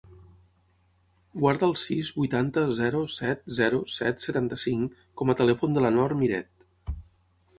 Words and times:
Guarda 1.41 1.67
el 1.71 1.75
sis, 1.81 2.09
vuitanta, 2.21 2.63
zero, 2.79 3.03
set, 3.17 3.45
zero, 3.59 3.81
set, 3.97 4.25
setanta-cinc 4.27 5.03
com 5.21 5.35
a 5.35 5.35
telèfon 5.43 5.77
de 5.79 5.87
la 5.87 5.95
Nor 5.99 6.19
Miret. 6.23 6.67